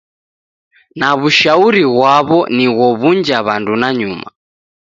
[0.99, 4.27] Na w'ushauri ghwaw'o ni ghow'unja w'andu nanyuma.